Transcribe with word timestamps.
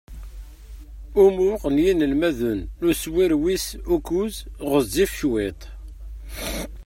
Umuɣ 1.23 1.61
n 1.69 1.77
yinelmaden 1.85 2.59
n 2.79 2.81
uswir 2.89 3.31
wis 3.43 3.65
ukkuẓ 3.93 4.35
ɣezzif 4.71 5.11
cwiṭ. 5.19 5.61